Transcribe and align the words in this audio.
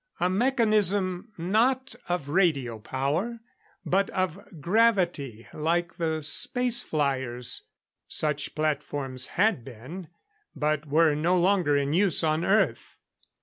A 0.19 0.31
mechanism, 0.31 1.31
not 1.37 1.93
of 2.09 2.27
radio 2.27 2.79
power, 2.79 3.39
but 3.85 4.09
of 4.09 4.39
gravity 4.59 5.45
like 5.53 5.97
the 5.97 6.23
space 6.23 6.81
flyers. 6.81 7.65
Such 8.07 8.55
platforms 8.55 9.27
had 9.37 9.63
been, 9.63 10.07
but 10.55 10.87
were 10.87 11.13
no 11.13 11.39
longer 11.39 11.77
in 11.77 11.93
use 11.93 12.23
on 12.23 12.43
Earth. 12.43 12.97